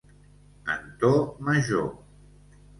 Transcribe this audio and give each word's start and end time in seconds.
En 0.77 0.89
to 1.05 1.13
major. 1.51 1.87